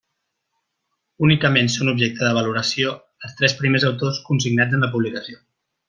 [1.27, 2.97] Únicament són objecte de valoració
[3.29, 5.41] els tres primers autors consignats en la publicació.